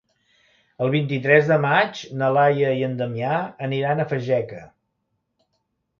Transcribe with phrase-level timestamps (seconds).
[0.85, 4.65] El vint-i-tres de maig na Laia i en Damià aniran a Fageca.